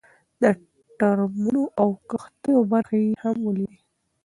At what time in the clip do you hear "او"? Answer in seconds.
1.81-1.89